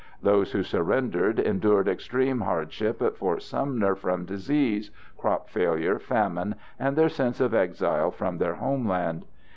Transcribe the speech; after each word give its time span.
Those 0.23 0.51
who 0.53 0.63
surrendered 0.63 1.37
endured 1.39 1.87
extreme 1.87 2.41
hardship 2.41 3.03
at 3.03 3.17
Fort 3.17 3.43
Sumner 3.43 3.93
from 3.93 4.25
disease, 4.25 4.89
crop 5.15 5.47
failure, 5.47 5.99
famine, 5.99 6.55
and 6.79 6.95
their 6.95 7.07
sense 7.07 7.39
of 7.39 7.53
exile 7.53 8.09
from 8.09 8.39
their 8.39 8.55
homeland. 8.55 9.25